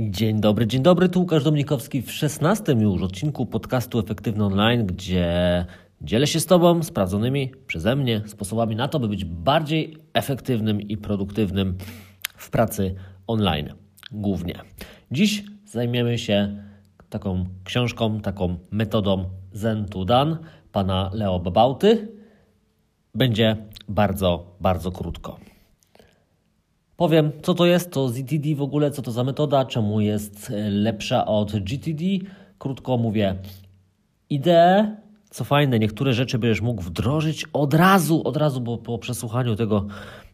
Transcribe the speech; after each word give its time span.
Dzień 0.00 0.40
dobry, 0.40 0.66
dzień 0.66 0.82
dobry, 0.82 1.08
tu 1.08 1.20
Łukasz 1.20 1.44
Dominikowski 1.44 2.02
w 2.02 2.12
16 2.12 2.72
już 2.72 3.02
odcinku 3.02 3.46
podcastu 3.46 3.98
Efektywny 3.98 4.44
Online, 4.44 4.86
gdzie 4.86 5.66
dzielę 6.00 6.26
się 6.26 6.40
z 6.40 6.46
Tobą 6.46 6.82
sprawdzonymi 6.82 7.52
przeze 7.66 7.96
mnie 7.96 8.22
sposobami 8.26 8.76
na 8.76 8.88
to, 8.88 9.00
by 9.00 9.08
być 9.08 9.24
bardziej 9.24 9.96
efektywnym 10.14 10.80
i 10.80 10.96
produktywnym 10.96 11.78
w 12.36 12.50
pracy 12.50 12.94
online 13.26 13.74
głównie. 14.12 14.54
Dziś 15.10 15.44
zajmiemy 15.64 16.18
się 16.18 16.62
taką 17.10 17.44
książką, 17.64 18.20
taką 18.20 18.58
metodą 18.70 19.24
Zen 19.52 19.84
to 19.84 20.04
Done 20.04 20.38
pana 20.72 21.10
Leo 21.14 21.38
Babauty. 21.38 22.08
Będzie 23.14 23.56
bardzo, 23.88 24.56
bardzo 24.60 24.92
krótko. 24.92 25.38
Powiem, 26.98 27.32
co 27.42 27.54
to 27.54 27.66
jest, 27.66 27.90
to 27.90 28.08
ZTD 28.08 28.54
w 28.54 28.62
ogóle, 28.62 28.90
co 28.90 29.02
to 29.02 29.10
za 29.10 29.24
metoda, 29.24 29.64
czemu 29.64 30.00
jest 30.00 30.50
e, 30.50 30.70
lepsza 30.70 31.26
od 31.26 31.58
GTD. 31.58 32.04
Krótko 32.58 32.96
mówię, 32.96 33.34
ideę, 34.30 34.96
co 35.30 35.44
fajne, 35.44 35.78
niektóre 35.78 36.12
rzeczy 36.12 36.38
będziesz 36.38 36.60
mógł 36.60 36.82
wdrożyć 36.82 37.44
od 37.52 37.74
razu, 37.74 38.22
od 38.24 38.36
razu, 38.36 38.60
bo 38.60 38.78
po 38.78 38.98
przesłuchaniu 38.98 39.56
tego 39.56 39.86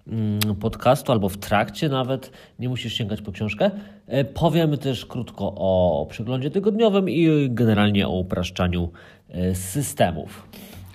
mm, 0.09 0.41
podcastu 0.61 1.13
albo 1.13 1.29
w 1.29 1.37
trakcie 1.37 1.89
nawet, 1.89 2.31
nie 2.59 2.69
musisz 2.69 2.95
sięgać 2.95 3.23
po 3.23 3.33
książkę. 3.33 3.71
E, 4.07 4.25
powiemy 4.25 4.79
też 4.79 5.07
krótko 5.07 5.55
o 5.57 6.07
przeglądzie 6.11 6.51
tygodniowym 6.51 7.11
i 7.11 7.49
generalnie 7.51 8.09
o 8.09 8.19
upraszczaniu 8.19 8.91
e, 9.29 9.55
systemów. 9.55 10.49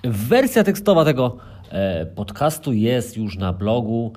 Wersja 0.04 0.64
tekstowa 0.64 1.04
tego 1.04 1.36
podcastu 2.14 2.72
jest 2.72 3.16
już 3.16 3.38
na 3.38 3.52
blogu 3.52 4.12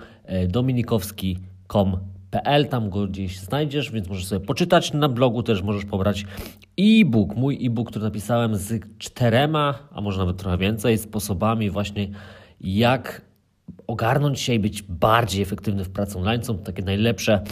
dominikowski.com.pl. 1.74 2.68
Tam 2.68 2.90
go 2.90 3.08
gdzieś 3.08 3.40
znajdziesz, 3.40 3.92
więc 3.92 4.10
możesz 4.10 4.26
sobie 4.26 4.46
poczytać. 4.46 4.94
Na 4.94 5.10
blogu 5.10 5.44
też 5.44 5.62
możesz 5.62 5.86
pobrać 5.86 6.26
e-book, 6.80 7.36
mój 7.36 7.66
e-book, 7.66 7.90
który 7.90 8.06
napisałem 8.06 8.56
z 8.56 8.84
czterema, 8.98 9.80
a 9.92 10.02
może 10.02 10.20
nawet 10.20 10.38
trochę 10.38 10.58
więcej, 10.58 10.98
sposobami 10.98 11.70
właśnie 11.70 12.10
jak 12.62 13.22
ogarnąć 13.88 14.40
się 14.40 14.54
i 14.54 14.60
być 14.60 14.84
bardziej 14.84 15.42
efektywny 15.42 15.84
w 15.84 15.90
pracy 15.90 16.18
online. 16.18 16.44
Są 16.44 16.58
takie 16.58 16.84
najlepsze 16.84 17.44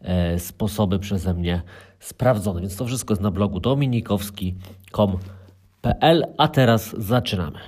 e, 0.00 0.38
sposoby 0.38 0.98
przeze 0.98 1.34
mnie 1.34 1.62
sprawdzone. 2.00 2.60
Więc 2.60 2.76
to 2.76 2.84
wszystko 2.84 3.12
jest 3.12 3.22
na 3.22 3.30
blogu 3.30 3.60
dominikowski.com.pl. 3.60 6.26
A 6.38 6.48
teraz 6.48 6.94
zaczynamy. 6.98 7.58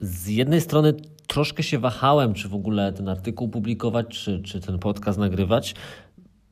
Z 0.00 0.28
jednej 0.28 0.60
strony 0.60 0.94
troszkę 1.26 1.62
się 1.62 1.78
wahałem, 1.78 2.34
czy 2.34 2.48
w 2.48 2.54
ogóle 2.54 2.92
ten 2.92 3.08
artykuł 3.08 3.48
publikować, 3.48 4.08
czy, 4.08 4.42
czy 4.42 4.60
ten 4.60 4.78
podcast 4.78 5.18
nagrywać, 5.18 5.74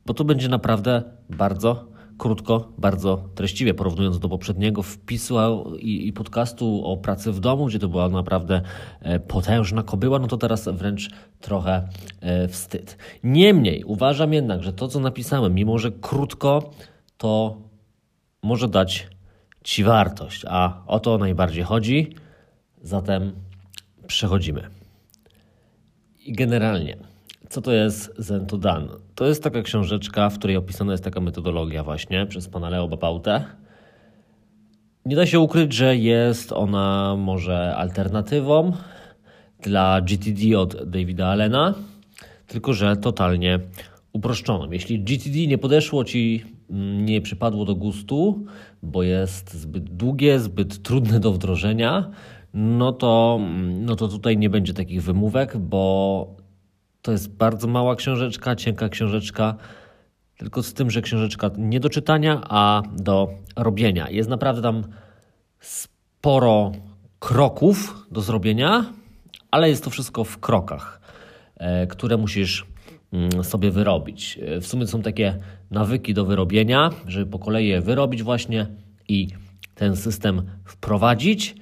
bo 0.05 0.13
to 0.13 0.23
będzie 0.23 0.49
naprawdę 0.49 1.03
bardzo 1.29 1.93
krótko, 2.17 2.73
bardzo 2.77 3.29
treściwie, 3.35 3.73
porównując 3.73 4.19
do 4.19 4.29
poprzedniego 4.29 4.83
wpisu 4.83 5.35
i, 5.79 6.07
i, 6.07 6.13
podcastu 6.13 6.85
o 6.85 6.97
pracy 6.97 7.31
w 7.31 7.39
domu, 7.39 7.65
gdzie 7.65 7.79
to 7.79 7.87
była 7.87 8.09
naprawdę 8.09 8.61
e, 9.01 9.19
potężna 9.19 9.83
kobyła, 9.83 10.19
no 10.19 10.27
to 10.27 10.37
teraz 10.37 10.67
wręcz 10.67 11.09
trochę 11.41 11.87
e, 12.21 12.47
wstyd. 12.47 12.97
Niemniej 13.23 13.83
uważam 13.83 14.33
jednak, 14.33 14.63
że 14.63 14.73
to, 14.73 14.87
co 14.87 14.99
napisałem, 14.99 15.53
mimo 15.53 15.79
że 15.79 15.91
krótko, 15.91 16.71
to 17.17 17.57
może 18.43 18.67
dać 18.67 19.07
Ci 19.63 19.83
wartość, 19.83 20.45
a 20.47 20.83
o 20.87 20.99
to 20.99 21.17
najbardziej 21.17 21.63
chodzi. 21.63 22.15
Zatem 22.81 23.31
przechodzimy. 24.07 24.61
I 26.25 26.33
generalnie, 26.33 26.97
co 27.49 27.61
to 27.61 27.71
jest 27.71 28.13
Zen 28.17 28.45
to 28.45 28.57
Done? 28.57 28.87
To 29.15 29.25
jest 29.25 29.43
taka 29.43 29.61
książeczka, 29.61 30.29
w 30.29 30.37
której 30.37 30.57
opisana 30.57 30.91
jest 30.91 31.03
taka 31.03 31.19
metodologia 31.19 31.83
właśnie 31.83 32.25
przez 32.25 32.47
pana 32.47 32.69
Leo 32.69 32.87
Bapautę. 32.87 33.45
Nie 35.05 35.15
da 35.15 35.25
się 35.25 35.39
ukryć, 35.39 35.73
że 35.73 35.97
jest 35.97 36.51
ona 36.51 37.15
może 37.17 37.75
alternatywą 37.75 38.71
dla 39.61 40.01
GTD 40.01 40.59
od 40.59 40.89
Davida 40.89 41.27
Allena, 41.27 41.73
tylko 42.47 42.73
że 42.73 42.97
totalnie 42.97 43.59
uproszczoną. 44.13 44.71
Jeśli 44.71 44.99
GTD 44.99 45.47
nie 45.47 45.57
podeszło 45.57 46.03
Ci, 46.03 46.43
mm, 46.69 47.05
nie 47.05 47.21
przypadło 47.21 47.65
do 47.65 47.75
gustu, 47.75 48.45
bo 48.83 49.03
jest 49.03 49.53
zbyt 49.53 49.83
długie, 49.83 50.39
zbyt 50.39 50.83
trudne 50.83 51.19
do 51.19 51.31
wdrożenia, 51.31 52.09
no 52.53 52.91
to, 52.91 53.39
no 53.79 53.95
to 53.95 54.07
tutaj 54.07 54.37
nie 54.37 54.49
będzie 54.49 54.73
takich 54.73 55.03
wymówek, 55.03 55.57
bo 55.57 56.27
to 57.01 57.11
jest 57.11 57.35
bardzo 57.35 57.67
mała 57.67 57.95
książeczka, 57.95 58.55
cienka 58.55 58.89
książeczka, 58.89 59.55
tylko 60.37 60.63
z 60.63 60.73
tym, 60.73 60.91
że 60.91 61.01
książeczka 61.01 61.49
nie 61.57 61.79
do 61.79 61.89
czytania, 61.89 62.41
a 62.49 62.83
do 62.95 63.29
robienia. 63.55 64.09
Jest 64.09 64.29
naprawdę 64.29 64.61
tam 64.61 64.83
sporo 65.59 66.71
kroków 67.19 68.07
do 68.11 68.21
zrobienia, 68.21 68.85
ale 69.51 69.69
jest 69.69 69.83
to 69.83 69.89
wszystko 69.89 70.23
w 70.23 70.39
krokach, 70.39 71.01
e, 71.57 71.87
które 71.87 72.17
musisz 72.17 72.65
mm, 73.13 73.43
sobie 73.43 73.71
wyrobić. 73.71 74.39
E, 74.41 74.61
w 74.61 74.67
sumie 74.67 74.87
są 74.87 75.01
takie 75.01 75.39
nawyki 75.71 76.13
do 76.13 76.25
wyrobienia, 76.25 76.89
żeby 77.07 77.31
po 77.31 77.39
kolei 77.39 77.67
je 77.67 77.81
wyrobić 77.81 78.23
właśnie 78.23 78.67
i 79.07 79.27
ten 79.75 79.95
system 79.95 80.41
wprowadzić 80.65 81.55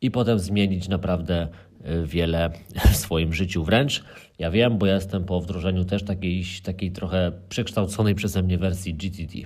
i 0.00 0.10
potem 0.10 0.38
zmienić 0.38 0.88
naprawdę 0.88 1.48
y, 1.86 2.06
wiele 2.06 2.50
w 2.92 2.96
swoim 2.96 3.32
życiu 3.32 3.64
wręcz. 3.64 4.04
Ja 4.38 4.50
wiem, 4.50 4.78
bo 4.78 4.86
ja 4.86 4.94
jestem 4.94 5.24
po 5.24 5.40
wdrożeniu 5.40 5.84
też 5.84 6.02
takiej, 6.02 6.44
takiej 6.62 6.90
trochę 6.90 7.32
przekształconej 7.48 8.14
przeze 8.14 8.42
mnie 8.42 8.58
wersji 8.58 8.94
GTD. 8.94 9.38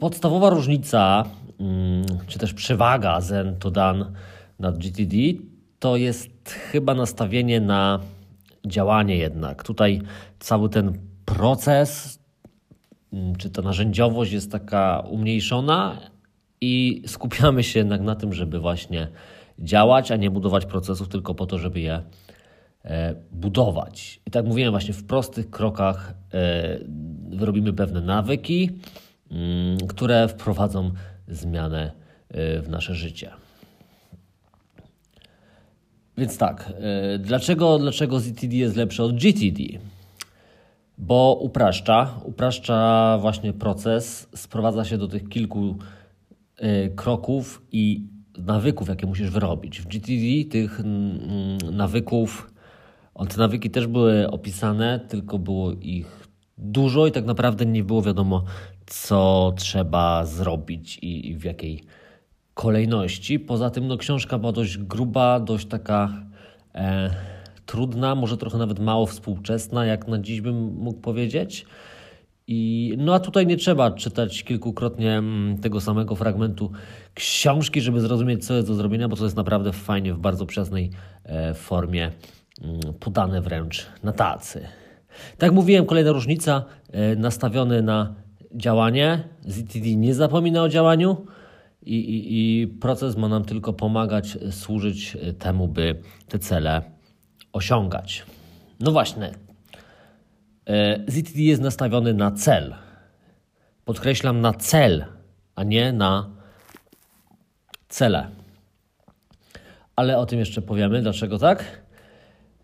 Podstawowa 0.00 0.50
różnica, 0.50 1.24
mm, 1.60 2.06
czy 2.26 2.38
też 2.38 2.54
przewaga 2.54 3.20
Zen 3.20 3.56
to 3.56 3.70
Dan 3.70 4.12
nad 4.58 4.78
GTD, 4.78 5.16
to 5.78 5.96
jest 5.96 6.50
chyba 6.50 6.94
nastawienie 6.94 7.60
na 7.60 8.00
działanie 8.66 9.16
jednak. 9.16 9.62
Tutaj 9.62 10.02
cały 10.38 10.68
ten 10.68 10.98
proces, 11.24 12.18
mm, 13.12 13.36
czy 13.36 13.50
ta 13.50 13.62
narzędziowość 13.62 14.32
jest 14.32 14.52
taka 14.52 15.00
umniejszona, 15.00 16.00
i 16.60 17.02
skupiamy 17.06 17.62
się 17.62 17.78
jednak 17.78 18.00
na 18.00 18.14
tym, 18.14 18.32
żeby 18.32 18.60
właśnie 18.60 19.08
działać, 19.58 20.10
a 20.10 20.16
nie 20.16 20.30
budować 20.30 20.66
procesów 20.66 21.08
tylko 21.08 21.34
po 21.34 21.46
to, 21.46 21.58
żeby 21.58 21.80
je 21.80 22.02
e, 22.84 23.14
budować. 23.32 24.20
I 24.26 24.30
tak 24.30 24.44
mówiłem, 24.44 24.70
właśnie 24.70 24.94
w 24.94 25.04
prostych 25.04 25.50
krokach 25.50 26.14
e, 26.34 26.78
wyrobimy 27.28 27.72
pewne 27.72 28.00
nawyki, 28.00 28.70
mm, 29.30 29.78
które 29.88 30.28
wprowadzą 30.28 30.90
zmianę 31.28 31.92
e, 32.28 32.60
w 32.60 32.68
nasze 32.68 32.94
życie. 32.94 33.30
Więc 36.16 36.38
tak, 36.38 36.72
dlaczego, 37.18 37.78
dlaczego 37.78 38.20
ZTD 38.20 38.56
jest 38.56 38.76
lepsze 38.76 39.04
od 39.04 39.16
GTD? 39.16 39.62
Bo 40.98 41.38
upraszcza, 41.40 42.20
upraszcza 42.24 43.18
właśnie 43.20 43.52
proces, 43.52 44.28
sprowadza 44.34 44.84
się 44.84 44.98
do 44.98 45.08
tych 45.08 45.28
kilku 45.28 45.76
kroków 46.96 47.62
i 47.72 48.06
nawyków, 48.38 48.88
jakie 48.88 49.06
musisz 49.06 49.30
wyrobić. 49.30 49.80
W 49.80 49.86
GTD 49.86 50.50
tych 50.50 50.80
mm, 50.80 51.76
nawyków, 51.76 52.52
te 53.28 53.38
nawyki 53.38 53.70
też 53.70 53.86
były 53.86 54.30
opisane, 54.30 55.00
tylko 55.08 55.38
było 55.38 55.72
ich 55.72 56.28
dużo 56.58 57.06
i 57.06 57.12
tak 57.12 57.24
naprawdę 57.24 57.66
nie 57.66 57.84
było 57.84 58.02
wiadomo, 58.02 58.44
co 58.86 59.52
trzeba 59.56 60.24
zrobić 60.24 60.98
i, 61.02 61.36
w 61.36 61.44
jakiej 61.44 61.84
kolejności. 62.54 63.38
Poza 63.38 63.70
tym 63.70 63.86
no, 63.86 63.96
książka 63.96 64.38
była 64.38 64.52
dość 64.52 64.78
gruba, 64.78 65.40
dość 65.40 65.66
taka 65.66 66.26
e, 66.74 67.10
trudna, 67.66 68.14
może 68.14 68.36
trochę 68.36 68.58
nawet 68.58 68.78
mało 68.78 69.06
współczesna, 69.06 69.86
jak 69.86 70.08
na 70.08 70.18
dziś 70.18 70.40
bym 70.40 70.74
mógł 70.74 71.00
powiedzieć. 71.00 71.66
I, 72.50 72.94
no 72.98 73.14
a 73.14 73.20
tutaj 73.20 73.46
nie 73.46 73.56
trzeba 73.56 73.90
czytać 73.90 74.44
kilkukrotnie 74.44 75.12
mm, 75.12 75.58
tego 75.58 75.80
samego 75.80 76.14
fragmentu 76.14 76.70
książki, 77.14 77.80
żeby 77.80 78.00
zrozumieć, 78.00 78.46
co 78.46 78.54
jest 78.54 78.68
do 78.68 78.74
zrobienia, 78.74 79.08
bo 79.08 79.16
to 79.16 79.24
jest 79.24 79.36
naprawdę 79.36 79.72
fajnie, 79.72 80.14
w 80.14 80.18
bardzo 80.18 80.46
przyjaznej 80.46 80.90
e, 81.24 81.54
formie 81.54 82.10
mm, 82.62 82.80
podane 83.00 83.40
wręcz 83.40 83.86
na 84.02 84.12
tacy. 84.12 84.60
Tak 85.30 85.42
jak 85.42 85.52
mówiłem, 85.52 85.86
kolejna 85.86 86.12
różnica, 86.12 86.64
e, 86.92 87.16
nastawiony 87.16 87.82
na 87.82 88.14
działanie. 88.54 89.24
ZTD 89.46 89.94
nie 89.96 90.14
zapomina 90.14 90.62
o 90.62 90.68
działaniu 90.68 91.26
i, 91.82 91.94
i, 91.94 92.60
i 92.62 92.66
proces 92.66 93.16
ma 93.16 93.28
nam 93.28 93.44
tylko 93.44 93.72
pomagać, 93.72 94.38
służyć 94.50 95.16
temu, 95.38 95.68
by 95.68 96.00
te 96.28 96.38
cele 96.38 96.82
osiągać. 97.52 98.26
No 98.80 98.92
właśnie, 98.92 99.30
E, 99.30 99.47
ZTD 101.06 101.38
jest 101.38 101.62
nastawiony 101.62 102.14
na 102.14 102.30
cel. 102.30 102.74
Podkreślam 103.84 104.40
na 104.40 104.52
cel, 104.52 105.04
a 105.54 105.64
nie 105.64 105.92
na 105.92 106.30
cele. 107.88 108.28
Ale 109.96 110.18
o 110.18 110.26
tym 110.26 110.38
jeszcze 110.38 110.62
powiemy, 110.62 111.02
dlaczego 111.02 111.38
tak. 111.38 111.82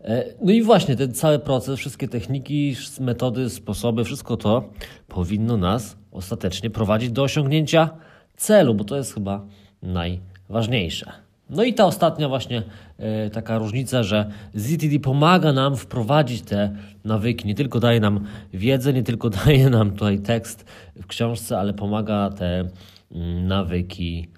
E, 0.01 0.25
no 0.41 0.53
i 0.53 0.63
właśnie 0.63 0.97
ten 0.97 1.15
cały 1.15 1.39
proces, 1.39 1.79
wszystkie 1.79 2.09
techniki, 2.09 2.77
metody, 3.01 3.51
sposoby, 3.51 4.05
wszystko 4.05 4.37
to 4.37 4.71
powinno 5.09 5.57
nas 5.57 5.97
ostatecznie 6.13 6.71
prowadzić 6.71 7.11
do 7.11 7.23
osiągnięcia 7.23 7.91
celu, 8.37 8.75
bo 8.75 8.85
to 8.85 8.97
jest 8.97 9.15
chyba 9.15 9.47
najważniejsze. 9.83 11.24
No 11.55 11.65
i 11.65 11.75
ta 11.75 11.85
ostatnia 11.85 12.29
właśnie 12.29 12.63
e, 12.99 13.31
taka 13.31 13.59
różnica, 13.59 14.03
że 14.03 14.31
ZTD 14.55 14.99
pomaga 15.01 15.53
nam 15.53 15.77
wprowadzić 15.77 16.43
te 16.43 16.77
nawyki, 17.05 17.47
nie 17.47 17.55
tylko 17.55 17.81
daje 17.81 18.01
nam 18.01 18.25
wiedzę, 18.53 18.93
nie 18.93 19.03
tylko 19.03 19.31
daje 19.45 19.71
nam 19.71 19.91
tutaj 19.91 20.19
tekst 20.19 20.65
w 21.03 21.07
książce, 21.07 21.59
ale 21.59 21.75
pomaga 21.75 22.31
te 22.31 22.69
mm, 23.13 23.47
nawyki 23.47 24.29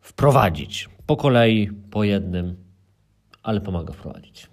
wprowadzić 0.00 0.88
po 1.06 1.16
kolei, 1.16 1.70
po 1.90 2.04
jednym, 2.04 2.56
ale 3.42 3.60
pomaga 3.60 3.92
wprowadzić. 3.92 4.46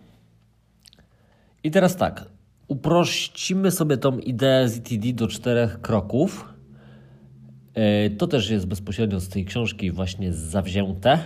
I 1.63 1.71
teraz 1.71 1.95
tak, 1.95 2.25
uprościmy 2.67 3.71
sobie 3.71 3.97
tą 3.97 4.17
ideę 4.17 4.69
ZTD 4.69 5.13
do 5.13 5.27
czterech 5.27 5.81
kroków. 5.81 6.54
E, 7.75 8.09
to 8.09 8.27
też 8.27 8.49
jest 8.49 8.67
bezpośrednio 8.67 9.19
z 9.19 9.29
tej 9.29 9.45
książki 9.45 9.91
właśnie 9.91 10.33
zawzięte. 10.33 11.19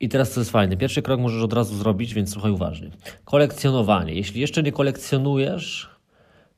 I 0.00 0.08
teraz 0.08 0.30
co 0.30 0.40
jest 0.40 0.50
fajne. 0.50 0.76
Pierwszy 0.76 1.02
krok 1.02 1.20
możesz 1.20 1.42
od 1.42 1.52
razu 1.52 1.76
zrobić, 1.76 2.14
więc 2.14 2.32
słuchaj 2.32 2.50
uważnie. 2.50 2.90
Kolekcjonowanie. 3.24 4.14
Jeśli 4.14 4.40
jeszcze 4.40 4.62
nie 4.62 4.72
kolekcjonujesz, 4.72 5.90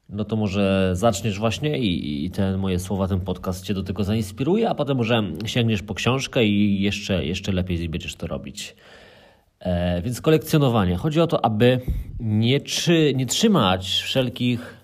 no 0.09 0.25
to 0.25 0.37
może 0.37 0.91
zaczniesz 0.93 1.39
właśnie 1.39 1.79
i, 1.79 2.25
i 2.25 2.31
te 2.31 2.57
moje 2.57 2.79
słowa, 2.79 3.09
ten 3.09 3.21
podcast 3.21 3.65
Cię 3.65 3.75
do 3.75 3.83
tego 3.83 4.05
zainspiruje, 4.05 4.69
a 4.71 4.75
potem 4.75 4.97
może 4.97 5.23
sięgniesz 5.47 5.83
po 5.83 5.95
książkę 5.95 6.45
i 6.45 6.81
jeszcze, 6.81 7.27
jeszcze 7.27 7.53
lepiej 7.53 7.89
będziesz 7.89 8.17
to 8.17 8.27
robić. 8.27 8.77
E, 9.61 10.03
więc 10.03 10.21
kolekcjonowanie. 10.21 10.97
Chodzi 10.97 11.21
o 11.21 11.27
to, 11.27 11.45
aby 11.45 11.81
nie, 12.21 12.61
czy, 12.61 13.13
nie 13.17 13.27
trzymać 13.27 13.87
wszelkich 13.87 14.77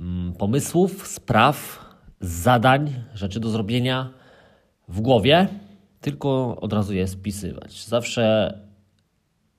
mm, 0.00 0.32
pomysłów, 0.32 1.06
spraw, 1.06 1.85
zadań, 2.20 2.94
rzeczy 3.14 3.40
do 3.40 3.48
zrobienia 3.48 4.10
w 4.88 5.00
głowie, 5.00 5.48
tylko 6.00 6.56
od 6.60 6.72
razu 6.72 6.94
je 6.94 7.08
spisywać. 7.08 7.84
Zawsze 7.84 8.54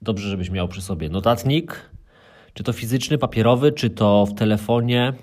dobrze, 0.02 0.30
żebyś 0.30 0.50
miał 0.50 0.68
przy 0.68 0.82
sobie 0.82 1.10
notatnik, 1.10 1.90
czy 2.54 2.64
to 2.64 2.74
fizyczny, 2.74 3.18
papierowy, 3.18 3.72
czy 3.72 3.90
to 3.90 4.26
w 4.26 4.34
telefonie, 4.34 5.14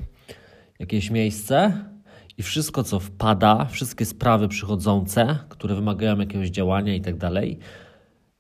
jakieś 0.79 1.11
miejsce. 1.11 1.85
I 2.39 2.43
wszystko, 2.43 2.85
co 2.85 3.01
wpada, 3.01 3.65
wszystkie 3.65 4.05
sprawy 4.05 4.49
przychodzące, 4.49 5.39
które 5.49 5.75
wymagają 5.75 6.19
jakiegoś 6.19 6.51
działania 6.51 6.95
i 6.95 7.01
tak 7.01 7.17
dalej, 7.17 7.59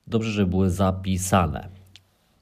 dobrze, 0.06 0.30
żeby 0.30 0.50
były 0.50 0.70
zapisane. 0.70 1.68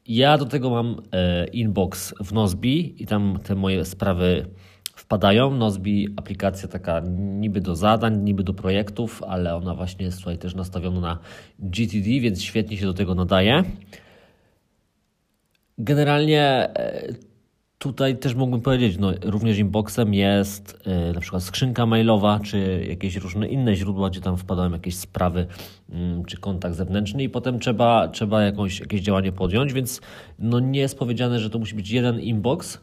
Ja 0.07 0.39
do 0.39 0.47
tego 0.47 0.71
mam 0.71 1.03
e, 1.13 1.47
inbox 1.47 2.15
w 2.21 2.33
Nozbi 2.33 3.03
i 3.03 3.07
tam 3.07 3.39
te 3.45 3.55
moje 3.55 3.85
sprawy 3.85 4.47
wpadają. 5.13 5.51
Nozbi 5.51 6.09
aplikacja 6.17 6.69
taka 6.69 7.03
niby 7.19 7.61
do 7.61 7.77
zadań, 7.77 8.23
niby 8.23 8.45
do 8.45 8.55
projektów, 8.55 9.23
ale 9.23 9.55
ona 9.55 9.75
właśnie 9.75 10.05
jest 10.07 10.19
tutaj 10.19 10.39
też 10.39 10.55
nastawiona 10.55 11.01
na 11.01 11.19
GTD, 11.59 12.21
więc 12.21 12.43
świetnie 12.43 12.77
się 12.77 12.87
do 12.87 12.95
tego 12.95 13.15
nadaje. 13.15 13.65
Generalnie 15.79 16.43
e, 16.43 17.13
tutaj 17.79 18.17
też 18.17 18.35
mógłbym 18.35 18.61
powiedzieć, 18.61 18.99
no, 18.99 19.13
również 19.25 19.59
inboxem 19.59 20.15
jest 20.15 20.83
y, 21.11 21.15
na 21.15 21.21
przykład 21.21 21.43
skrzynka 21.43 21.87
mailowa, 21.87 22.41
czy 22.41 22.87
jakieś 22.89 23.17
różne 23.17 23.49
inne 23.49 23.75
źródła, 23.75 24.11
gdzie 24.11 24.21
tam 24.21 24.37
wpadają 24.37 24.73
jakieś 24.73 24.97
sprawy, 24.97 25.47
y, 25.91 25.95
czy 26.27 26.37
kontakt 26.37 26.75
zewnętrzny 26.75 27.23
i 27.23 27.29
potem 27.29 27.59
trzeba, 27.59 28.09
trzeba 28.09 28.43
jakąś, 28.43 28.81
jakieś 28.81 29.01
działanie 29.01 29.33
podjąć, 29.33 29.73
więc 29.73 30.01
no, 30.39 30.61
nie 30.61 30.81
jest 30.81 30.99
powiedziane, 30.99 31.41
że 31.41 31.51
to 31.51 31.59
musi 31.59 31.75
być 31.75 31.91
jeden 31.91 32.21
inbox, 32.21 32.81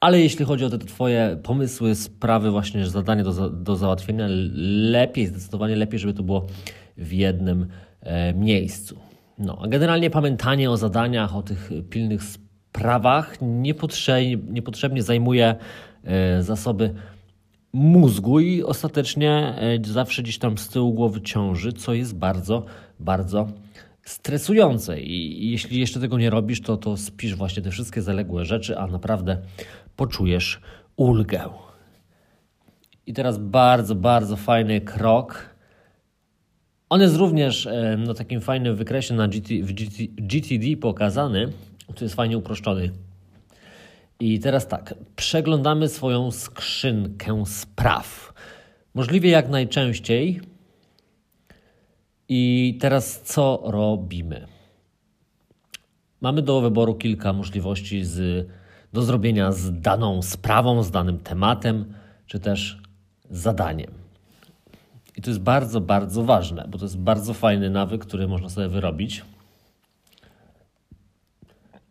ale 0.00 0.20
jeśli 0.20 0.44
chodzi 0.44 0.64
o 0.64 0.70
te 0.70 0.78
Twoje 0.78 1.38
pomysły, 1.42 1.94
sprawy, 1.94 2.50
właśnie 2.50 2.86
zadanie 2.86 3.22
do, 3.24 3.50
do 3.50 3.76
załatwienia, 3.76 4.26
lepiej, 4.90 5.26
zdecydowanie 5.26 5.76
lepiej, 5.76 5.98
żeby 5.98 6.14
to 6.14 6.22
było 6.22 6.46
w 6.96 7.12
jednym 7.12 7.66
e, 8.00 8.34
miejscu. 8.34 8.98
No, 9.38 9.58
a 9.62 9.68
generalnie 9.68 10.10
pamiętanie 10.10 10.70
o 10.70 10.76
zadaniach, 10.76 11.36
o 11.36 11.42
tych 11.42 11.70
pilnych 11.90 12.22
sprawach 12.22 13.38
niepotrzebnie, 13.40 14.36
niepotrzebnie 14.52 15.02
zajmuje 15.02 15.54
e, 16.04 16.42
zasoby 16.42 16.94
mózgu 17.72 18.40
i 18.40 18.62
ostatecznie 18.62 19.30
e, 19.30 19.78
zawsze 19.84 20.22
gdzieś 20.22 20.38
tam 20.38 20.58
z 20.58 20.68
tyłu 20.68 20.92
głowy 20.92 21.20
ciąży, 21.20 21.72
co 21.72 21.94
jest 21.94 22.16
bardzo, 22.16 22.64
bardzo 23.00 23.48
stresujące. 24.04 25.00
I 25.00 25.50
jeśli 25.50 25.80
jeszcze 25.80 26.00
tego 26.00 26.18
nie 26.18 26.30
robisz, 26.30 26.60
to, 26.60 26.76
to 26.76 26.96
spisz 26.96 27.34
właśnie 27.34 27.62
te 27.62 27.70
wszystkie 27.70 28.02
zaległe 28.02 28.44
rzeczy, 28.44 28.78
a 28.78 28.86
naprawdę 28.86 29.38
poczujesz 29.98 30.60
ulgę. 30.96 31.48
I 33.06 33.12
teraz 33.12 33.38
bardzo, 33.38 33.94
bardzo 33.94 34.36
fajny 34.36 34.80
krok 34.80 35.58
on 36.90 37.00
jest 37.00 37.16
również 37.16 37.64
na 37.64 37.96
no, 37.96 38.14
takim 38.14 38.40
fajnym 38.40 38.76
wykresie 38.76 39.14
na 39.14 39.28
GT, 39.28 39.48
w 39.62 39.72
GT, 39.72 39.96
GTD 40.16 40.76
pokazany, 40.80 41.52
tu 41.94 42.04
jest 42.04 42.14
fajnie 42.14 42.38
uproszczony. 42.38 42.90
I 44.20 44.40
teraz 44.40 44.68
tak, 44.68 44.94
przeglądamy 45.16 45.88
swoją 45.88 46.30
skrzynkę 46.30 47.46
spraw. 47.46 48.32
Możliwie 48.94 49.30
jak 49.30 49.48
najczęściej. 49.48 50.40
I 52.28 52.78
teraz 52.80 53.22
co 53.22 53.62
robimy? 53.64 54.46
Mamy 56.20 56.42
do 56.42 56.60
wyboru 56.60 56.94
kilka 56.94 57.32
możliwości 57.32 58.04
z, 58.04 58.46
do 58.92 59.02
zrobienia 59.02 59.52
z 59.52 59.80
daną 59.80 60.22
sprawą, 60.22 60.82
z 60.82 60.90
danym 60.90 61.18
tematem, 61.18 61.94
czy 62.26 62.40
też 62.40 62.82
zadaniem. 63.30 63.90
I 65.16 65.22
to 65.22 65.30
jest 65.30 65.40
bardzo, 65.40 65.80
bardzo 65.80 66.24
ważne, 66.24 66.68
bo 66.68 66.78
to 66.78 66.84
jest 66.84 66.98
bardzo 66.98 67.34
fajny 67.34 67.70
nawyk, 67.70 68.04
który 68.04 68.28
można 68.28 68.48
sobie 68.48 68.68
wyrobić. 68.68 69.24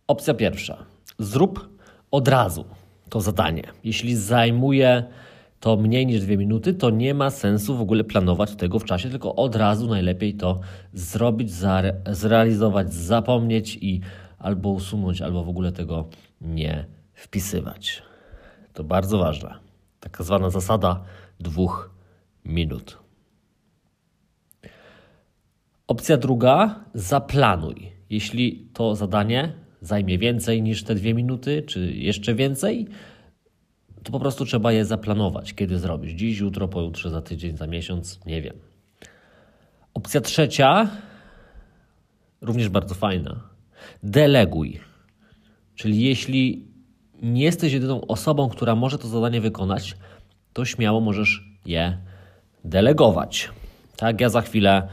Opcja 0.07 0.33
pierwsza. 0.33 0.77
Zrób 1.19 1.79
od 2.11 2.27
razu 2.27 2.65
to 3.09 3.21
zadanie. 3.21 3.63
Jeśli 3.83 4.15
zajmuje 4.15 5.03
to 5.59 5.77
mniej 5.77 6.05
niż 6.07 6.21
dwie 6.21 6.37
minuty, 6.37 6.73
to 6.73 6.89
nie 6.89 7.13
ma 7.13 7.29
sensu 7.29 7.77
w 7.77 7.81
ogóle 7.81 8.03
planować 8.03 8.55
tego 8.55 8.79
w 8.79 8.85
czasie, 8.85 9.09
tylko 9.09 9.35
od 9.35 9.55
razu 9.55 9.87
najlepiej 9.87 10.33
to 10.33 10.59
zrobić, 10.93 11.51
zre 11.51 11.93
zrealizować, 12.11 12.93
zapomnieć 12.93 13.77
i 13.81 14.01
albo 14.39 14.69
usunąć, 14.69 15.21
albo 15.21 15.43
w 15.43 15.49
ogóle 15.49 15.71
tego 15.71 16.05
nie 16.41 16.85
wpisywać. 17.13 18.03
To 18.73 18.83
bardzo 18.83 19.17
ważne. 19.17 19.59
Taka 19.99 20.23
zwana 20.23 20.49
zasada 20.49 21.03
dwóch 21.39 21.89
minut. 22.45 22.97
Opcja 25.87 26.17
druga, 26.17 26.83
zaplanuj. 26.93 27.91
Jeśli 28.09 28.69
to 28.73 28.95
zadanie 28.95 29.53
zajmie 29.81 30.17
więcej 30.17 30.61
niż 30.61 30.83
te 30.83 30.95
dwie 30.95 31.13
minuty, 31.13 31.61
czy 31.61 31.93
jeszcze 31.93 32.35
więcej, 32.35 32.87
to 34.03 34.11
po 34.11 34.19
prostu 34.19 34.45
trzeba 34.45 34.71
je 34.71 34.85
zaplanować. 34.85 35.53
Kiedy 35.53 35.79
zrobisz? 35.79 36.13
Dziś, 36.13 36.39
jutro, 36.39 36.67
pojutrze, 36.67 37.09
za 37.09 37.21
tydzień, 37.21 37.57
za 37.57 37.67
miesiąc? 37.67 38.25
Nie 38.25 38.41
wiem. 38.41 38.55
Opcja 39.93 40.21
trzecia, 40.21 40.89
również 42.41 42.69
bardzo 42.69 42.95
fajna. 42.95 43.49
Deleguj. 44.03 44.79
Czyli 45.77 46.01
jeśli 46.01 46.65
nie 47.21 47.43
jesteś 47.43 47.73
jedyną 47.73 48.01
osobą, 48.01 48.49
która 48.49 48.75
może 48.75 48.97
to 48.97 49.07
zadanie 49.07 49.41
wykonać, 49.41 49.95
to 50.53 50.65
śmiało 50.65 51.01
możesz 51.01 51.43
je 51.65 51.97
delegować. 52.65 53.49
Tak, 53.97 54.21
ja 54.21 54.29
za 54.29 54.41
chwilę 54.41 54.87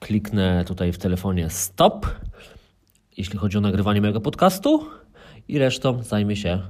kliknę 0.00 0.64
tutaj 0.64 0.92
w 0.92 0.98
telefonie 0.98 1.50
stop, 1.50 2.06
jeśli 3.16 3.38
chodzi 3.38 3.58
o 3.58 3.60
nagrywanie 3.60 4.00
mojego 4.00 4.20
podcastu 4.20 4.86
i 5.48 5.58
resztą 5.58 6.02
zajmie 6.02 6.36
się 6.36 6.62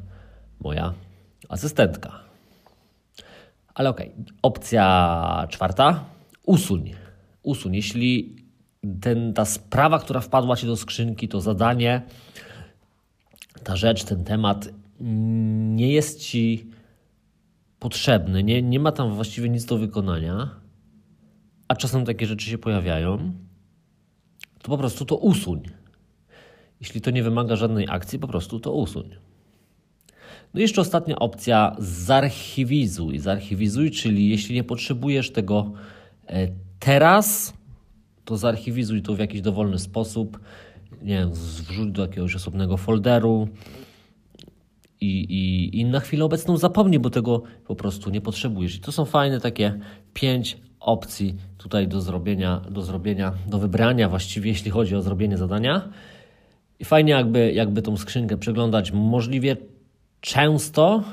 moja 0.61 0.95
asystentka. 1.49 2.21
Ale 3.75 3.91
okej, 3.91 4.09
okay. 4.09 4.25
opcja 4.43 5.47
czwarta, 5.51 6.05
usuń. 6.47 6.95
Usuń. 7.43 7.75
Jeśli 7.75 8.37
ten, 9.01 9.33
ta 9.33 9.45
sprawa, 9.45 9.99
która 9.99 10.21
wpadła 10.21 10.57
Ci 10.57 10.67
do 10.67 10.77
skrzynki, 10.77 11.29
to 11.29 11.41
zadanie, 11.41 12.03
ta 13.65 13.77
rzecz, 13.77 14.05
ten 14.05 14.25
temat 14.25 14.69
nie 15.75 15.93
jest 15.93 16.21
Ci 16.21 16.71
potrzebny, 17.79 18.45
nie, 18.45 18.63
nie 18.63 18.81
ma 18.81 18.93
tam 18.93 19.15
właściwie 19.15 19.49
nic 19.49 19.65
do 19.65 19.79
wykonania, 19.79 20.51
a 21.69 21.77
czasem 21.77 22.05
takie 22.05 22.27
rzeczy 22.27 22.51
się 22.51 22.59
pojawiają, 22.59 23.33
to 24.63 24.69
po 24.69 24.79
prostu 24.79 25.05
to 25.05 25.17
usuń. 25.17 25.63
Jeśli 26.81 27.01
to 27.01 27.11
nie 27.11 27.23
wymaga 27.23 27.57
żadnej 27.57 27.87
akcji, 27.91 28.19
po 28.19 28.29
prostu 28.29 28.61
to 28.61 28.73
usuń. 28.73 29.11
No 30.55 30.61
i 30.61 30.63
jeszcze 30.63 30.81
ostatnia 30.81 31.19
opcja, 31.19 31.77
zarchiwizuj. 31.79 33.19
Zarchiwizuj, 33.19 33.91
czyli 33.91 34.29
jeśli 34.29 34.55
nie 34.55 34.65
potrzebujesz 34.65 35.31
tego 35.31 35.73
e, 36.27 36.49
teraz, 36.79 37.55
to 38.25 38.37
zarchiwizuj 38.37 39.03
to 39.03 39.15
w 39.15 39.19
jakiś 39.19 39.41
dowolny 39.41 39.79
sposób. 39.79 40.41
Nie 41.03 41.19
wiem, 41.19 41.31
wrzuć 41.33 41.91
do 41.91 42.03
jakiegoś 42.03 42.37
osobnego 42.37 42.77
folderu 42.77 43.49
i, 45.01 45.21
i, 45.21 45.81
i 45.81 45.85
na 45.85 46.01
chwilę 46.01 46.25
obecną 46.25 46.57
zapomnij, 46.57 46.99
bo 46.99 47.11
tego 47.11 47.43
po 47.67 47.75
prostu 47.75 48.11
nie 48.11 48.21
potrzebujesz. 48.21 48.77
I 48.77 48.81
to 48.81 48.93
są 48.93 49.05
fajne 49.05 49.41
takie 49.41 49.79
pięć 50.15 50.57
opcji 50.81 51.35
tutaj 51.59 51.89
do 51.89 52.01
zrobienia, 52.01 52.61
do 52.71 52.83
zrobienia, 52.83 53.33
do 53.47 53.59
wybrania 53.59 54.09
właściwie, 54.09 54.51
jeśli 54.51 54.71
chodzi 54.71 54.97
o 54.97 55.03
zrobienie 55.03 55.37
zadania. 55.37 55.89
I 56.79 56.85
fajnie 56.85 57.13
jakby, 57.13 57.53
jakby 57.53 57.83
tą 57.83 57.97
skrzynkę 57.97 58.37
przeglądać 58.37 58.93
możliwie 58.93 59.57
często, 60.21 61.05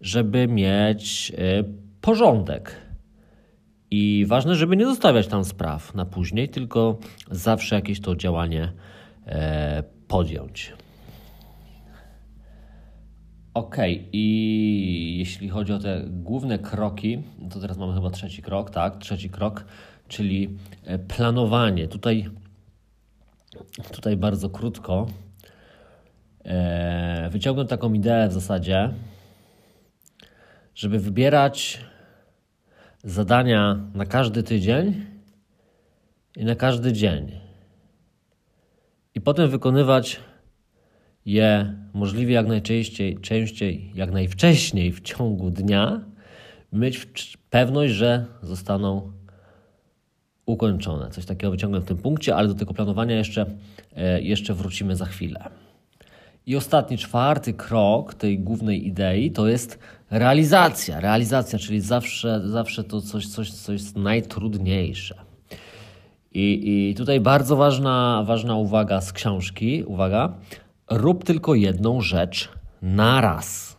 żeby 0.00 0.48
mieć 0.48 1.32
y, 1.38 1.64
porządek. 2.00 2.87
I 3.90 4.26
ważne, 4.28 4.54
żeby 4.56 4.76
nie 4.76 4.86
zostawiać 4.86 5.26
tam 5.26 5.44
spraw 5.44 5.94
na 5.94 6.04
później, 6.04 6.48
tylko 6.48 6.98
zawsze 7.30 7.74
jakieś 7.74 8.00
to 8.00 8.16
działanie 8.16 8.72
e, 9.26 9.82
podjąć. 10.08 10.72
Ok, 13.54 13.76
i 14.12 15.16
jeśli 15.18 15.48
chodzi 15.48 15.72
o 15.72 15.78
te 15.78 16.04
główne 16.08 16.58
kroki, 16.58 17.22
to 17.50 17.60
teraz 17.60 17.78
mamy 17.78 17.94
chyba 17.94 18.10
trzeci 18.10 18.42
krok, 18.42 18.70
tak? 18.70 18.98
Trzeci 18.98 19.30
krok, 19.30 19.64
czyli 20.08 20.58
e, 20.84 20.98
planowanie. 20.98 21.88
Tutaj, 21.88 22.30
tutaj 23.92 24.16
bardzo 24.16 24.50
krótko 24.50 25.06
e, 26.44 27.28
wyciągnę 27.30 27.64
taką 27.64 27.92
ideę 27.92 28.28
w 28.28 28.32
zasadzie, 28.32 28.90
żeby 30.74 30.98
wybierać 30.98 31.80
zadania 33.04 33.80
na 33.94 34.06
każdy 34.06 34.42
tydzień 34.42 35.06
i 36.36 36.44
na 36.44 36.54
każdy 36.54 36.92
dzień. 36.92 37.32
I 39.14 39.20
potem 39.20 39.50
wykonywać 39.50 40.20
je 41.26 41.74
możliwie 41.94 42.34
jak 42.34 42.46
najczęściej, 42.46 43.18
częściej, 43.18 43.92
jak 43.94 44.10
najwcześniej 44.10 44.92
w 44.92 45.00
ciągu 45.00 45.50
dnia, 45.50 46.00
mieć 46.72 47.06
pewność, 47.50 47.92
że 47.92 48.26
zostaną 48.42 49.12
ukończone. 50.46 51.10
Coś 51.10 51.24
takiego 51.24 51.50
wyciągnę 51.50 51.80
w 51.80 51.84
tym 51.84 51.96
punkcie, 51.96 52.36
ale 52.36 52.48
do 52.48 52.54
tego 52.54 52.74
planowania 52.74 53.16
jeszcze, 53.16 53.46
e, 53.96 54.22
jeszcze 54.22 54.54
wrócimy 54.54 54.96
za 54.96 55.06
chwilę. 55.06 55.44
I 56.46 56.56
ostatni, 56.56 56.98
czwarty 56.98 57.52
krok 57.52 58.14
tej 58.14 58.38
głównej 58.38 58.86
idei 58.86 59.30
to 59.30 59.48
jest 59.48 59.78
realizacja. 60.10 61.00
Realizacja, 61.00 61.58
czyli 61.58 61.80
zawsze, 61.80 62.40
zawsze 62.48 62.84
to 62.84 63.00
coś, 63.00 63.26
coś, 63.26 63.52
co 63.52 63.72
jest 63.72 63.96
najtrudniejsze. 63.96 65.14
I, 66.32 66.88
I 66.90 66.94
tutaj 66.94 67.20
bardzo 67.20 67.56
ważna, 67.56 68.24
ważna 68.26 68.56
uwaga 68.56 69.00
z 69.00 69.12
książki. 69.12 69.84
Uwaga, 69.84 70.32
rób 70.90 71.24
tylko 71.24 71.54
jedną 71.54 72.00
rzecz 72.00 72.48
naraz. 72.82 73.76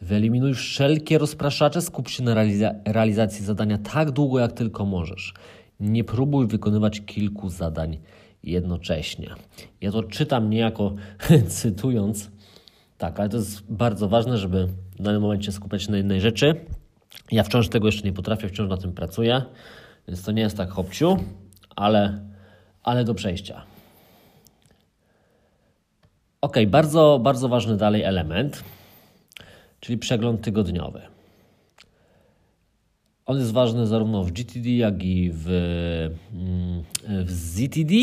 Wyeliminuj 0.00 0.54
wszelkie 0.54 1.18
rozpraszacze, 1.18 1.82
skup 1.82 2.08
się 2.08 2.22
na 2.22 2.34
realiza 2.34 2.74
realizacji 2.84 3.44
zadania 3.44 3.78
tak 3.78 4.10
długo, 4.10 4.38
jak 4.38 4.52
tylko 4.52 4.84
możesz. 4.84 5.34
Nie 5.80 6.04
próbuj 6.04 6.46
wykonywać 6.46 7.00
kilku 7.00 7.48
zadań 7.48 7.98
jednocześnie. 8.42 9.30
Ja 9.80 9.92
to 9.92 10.02
czytam 10.02 10.50
niejako 10.50 10.94
cytując, 11.48 12.30
tak, 13.04 13.20
ale 13.20 13.28
to 13.28 13.36
jest 13.36 13.72
bardzo 13.72 14.08
ważne, 14.08 14.38
żeby 14.38 14.66
w 14.66 15.02
danym 15.02 15.22
momencie 15.22 15.52
skupiać 15.52 15.82
się 15.82 15.90
na 15.90 15.96
jednej 15.96 16.20
rzeczy. 16.20 16.54
Ja 17.32 17.42
wciąż 17.42 17.68
tego 17.68 17.86
jeszcze 17.86 18.02
nie 18.02 18.12
potrafię, 18.12 18.48
wciąż 18.48 18.68
na 18.68 18.76
tym 18.76 18.92
pracuję, 18.92 19.42
więc 20.08 20.22
to 20.22 20.32
nie 20.32 20.42
jest 20.42 20.56
tak 20.56 20.70
hopciu, 20.70 21.16
ale, 21.76 22.20
ale 22.82 23.04
do 23.04 23.14
przejścia. 23.14 23.62
Ok, 26.40 26.56
bardzo, 26.66 27.20
bardzo 27.22 27.48
ważny 27.48 27.76
dalej 27.76 28.02
element, 28.02 28.64
czyli 29.80 29.98
przegląd 29.98 30.40
tygodniowy. 30.40 31.00
On 33.26 33.38
jest 33.38 33.52
ważny 33.52 33.86
zarówno 33.86 34.24
w 34.24 34.32
GTD, 34.32 34.70
jak 34.70 35.02
i 35.02 35.30
w, 35.34 35.48
mm, 36.32 36.82
w 37.24 37.30
ZTD. 37.30 37.94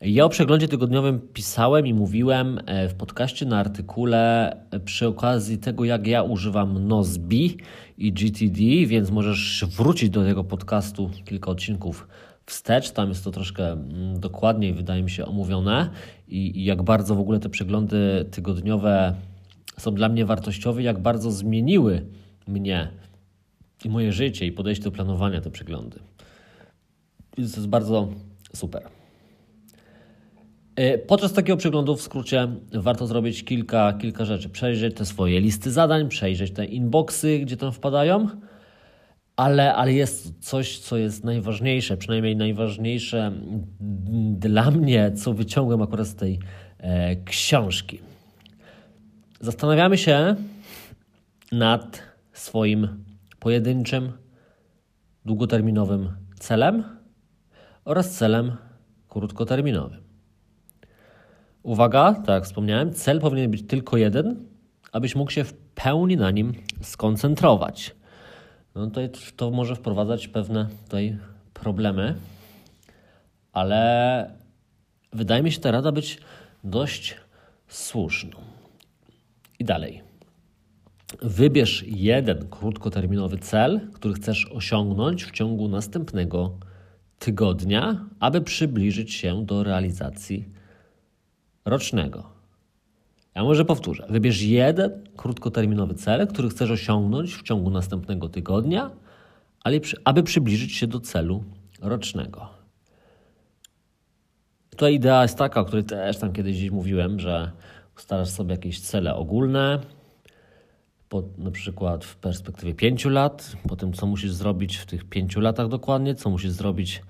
Ja 0.00 0.24
o 0.24 0.28
przeglądzie 0.28 0.68
tygodniowym 0.68 1.20
pisałem 1.20 1.86
i 1.86 1.94
mówiłem 1.94 2.60
e, 2.66 2.88
w 2.88 2.94
podcaście 2.94 3.46
na 3.46 3.58
artykule 3.58 4.52
e, 4.70 4.80
przy 4.80 5.08
okazji 5.08 5.58
tego, 5.58 5.84
jak 5.84 6.06
ja 6.06 6.22
używam 6.22 6.88
Nozbi 6.88 7.56
i 7.98 8.12
GTD, 8.12 8.60
więc 8.86 9.10
możesz 9.10 9.64
wrócić 9.68 10.10
do 10.10 10.24
tego 10.24 10.44
podcastu 10.44 11.10
kilka 11.24 11.50
odcinków 11.50 12.08
wstecz. 12.46 12.90
Tam 12.90 13.08
jest 13.08 13.24
to 13.24 13.30
troszkę 13.30 13.72
mm, 13.72 14.20
dokładniej, 14.20 14.74
wydaje 14.74 15.02
mi 15.02 15.10
się, 15.10 15.26
omówione 15.26 15.90
i, 16.28 16.58
i 16.60 16.64
jak 16.64 16.82
bardzo 16.82 17.14
w 17.14 17.20
ogóle 17.20 17.40
te 17.40 17.48
przeglądy 17.48 18.26
tygodniowe 18.30 19.14
są 19.78 19.94
dla 19.94 20.08
mnie 20.08 20.26
wartościowe, 20.26 20.82
jak 20.82 20.98
bardzo 20.98 21.30
zmieniły 21.30 22.06
mnie 22.46 22.88
i 23.84 23.88
moje 23.88 24.12
życie 24.12 24.46
i 24.46 24.52
podejście 24.52 24.84
do 24.84 24.90
planowania 24.90 25.40
te 25.40 25.50
przeglądy. 25.50 25.98
Więc 27.38 27.52
to 27.52 27.60
jest 27.60 27.68
bardzo 27.68 28.08
super. 28.54 28.97
E, 30.78 30.98
podczas 30.98 31.32
takiego 31.32 31.56
przeglądu 31.56 31.96
w 31.96 32.02
skrócie 32.02 32.48
warto 32.72 33.06
zrobić 33.06 33.44
kilka, 33.44 33.92
kilka 33.92 34.24
rzeczy. 34.24 34.48
Przejrzeć 34.48 34.96
te 34.96 35.04
swoje 35.04 35.40
listy 35.40 35.70
zadań, 35.70 36.08
przejrzeć 36.08 36.52
te 36.52 36.64
inboxy, 36.64 37.38
gdzie 37.38 37.56
tam 37.56 37.72
wpadają, 37.72 38.28
ale, 39.36 39.74
ale 39.74 39.92
jest 39.92 40.44
coś, 40.44 40.78
co 40.78 40.96
jest 40.96 41.24
najważniejsze, 41.24 41.96
przynajmniej 41.96 42.36
najważniejsze 42.36 43.32
dla 44.32 44.70
mnie, 44.70 45.12
co 45.12 45.34
wyciągłem 45.34 45.82
akurat 45.82 46.06
z 46.06 46.14
tej 46.14 46.38
e, 46.78 47.16
książki. 47.16 47.98
Zastanawiamy 49.40 49.98
się 49.98 50.36
nad 51.52 52.02
swoim 52.32 53.04
pojedynczym, 53.40 54.12
długoterminowym 55.24 56.08
celem 56.40 56.84
oraz 57.84 58.10
celem 58.10 58.56
krótkoterminowym. 59.08 60.07
Uwaga, 61.62 62.12
tak 62.12 62.28
jak 62.28 62.44
wspomniałem, 62.44 62.92
cel 62.92 63.20
powinien 63.20 63.50
być 63.50 63.62
tylko 63.62 63.96
jeden, 63.96 64.36
abyś 64.92 65.16
mógł 65.16 65.30
się 65.30 65.44
w 65.44 65.52
pełni 65.52 66.16
na 66.16 66.30
nim 66.30 66.52
skoncentrować. 66.80 67.94
No 68.74 68.86
tutaj 68.86 69.10
to 69.36 69.50
może 69.50 69.76
wprowadzać 69.76 70.28
pewne 70.28 70.68
tutaj 70.84 71.18
problemy, 71.54 72.14
ale 73.52 74.30
wydaje 75.12 75.42
mi 75.42 75.52
się 75.52 75.60
ta 75.60 75.70
rada 75.70 75.92
być 75.92 76.18
dość 76.64 77.16
słuszną. 77.68 78.38
I 79.58 79.64
dalej. 79.64 80.02
Wybierz 81.22 81.84
jeden 81.86 82.48
krótkoterminowy 82.48 83.38
cel, 83.38 83.80
który 83.94 84.14
chcesz 84.14 84.50
osiągnąć 84.52 85.24
w 85.24 85.30
ciągu 85.30 85.68
następnego 85.68 86.52
tygodnia, 87.18 88.04
aby 88.20 88.40
przybliżyć 88.40 89.14
się 89.14 89.46
do 89.46 89.62
realizacji 89.62 90.57
rocznego. 91.68 92.38
Ja 93.34 93.44
może 93.44 93.64
powtórzę. 93.64 94.06
Wybierz 94.10 94.42
jeden 94.42 95.04
krótkoterminowy 95.16 95.94
cel, 95.94 96.26
który 96.26 96.48
chcesz 96.48 96.70
osiągnąć 96.70 97.34
w 97.34 97.42
ciągu 97.42 97.70
następnego 97.70 98.28
tygodnia, 98.28 98.90
aby 100.04 100.22
przybliżyć 100.22 100.72
się 100.72 100.86
do 100.86 101.00
celu 101.00 101.44
rocznego. 101.80 102.48
Tutaj 104.70 104.94
idea 104.94 105.22
jest 105.22 105.38
taka, 105.38 105.60
o 105.60 105.64
której 105.64 105.84
też 105.84 106.18
tam 106.18 106.32
kiedyś 106.32 106.70
mówiłem, 106.70 107.20
że 107.20 107.52
ustalasz 107.96 108.28
sobie 108.28 108.50
jakieś 108.50 108.80
cele 108.80 109.14
ogólne, 109.14 109.80
po, 111.08 111.22
na 111.38 111.50
przykład 111.50 112.04
w 112.04 112.16
perspektywie 112.16 112.74
pięciu 112.74 113.08
lat, 113.08 113.52
po 113.68 113.76
tym, 113.76 113.92
co 113.92 114.06
musisz 114.06 114.32
zrobić 114.32 114.76
w 114.76 114.86
tych 114.86 115.04
pięciu 115.04 115.40
latach 115.40 115.68
dokładnie, 115.68 116.14
co 116.14 116.30
musisz 116.30 116.50
zrobić 116.50 117.02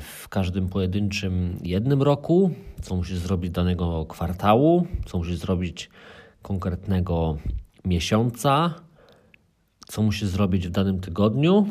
w 0.00 0.26
każdym 0.28 0.68
pojedynczym 0.68 1.58
jednym 1.62 2.02
roku, 2.02 2.50
co 2.82 2.96
musisz 2.96 3.18
zrobić 3.18 3.50
danego 3.50 4.06
kwartału, 4.06 4.86
co 5.06 5.18
musisz 5.18 5.36
zrobić 5.36 5.90
konkretnego 6.42 7.36
miesiąca, 7.84 8.74
co 9.86 10.02
musisz 10.02 10.28
zrobić 10.28 10.68
w 10.68 10.70
danym 10.70 11.00
tygodniu, 11.00 11.66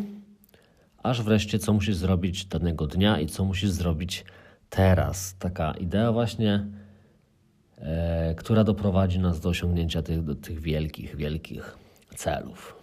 aż 1.04 1.22
wreszcie 1.22 1.60
co 1.60 1.74
musisz 1.74 1.96
zrobić 1.96 2.46
danego 2.46 2.88
dnia 2.88 3.20
i 3.20 3.28
co 3.28 3.46
musisz 3.46 3.70
zrobić 3.70 4.26
teraz. 4.70 5.36
Taka 5.40 5.72
idea 5.72 6.12
właśnie, 6.12 6.66
e, 7.78 8.36
która 8.36 8.64
doprowadzi 8.64 9.20
nas 9.20 9.40
do 9.40 9.50
osiągnięcia 9.50 10.02
tych, 10.02 10.24
do 10.24 10.36
tych 10.36 10.60
wielkich, 10.60 11.16
wielkich 11.16 11.78
celów. 12.16 12.79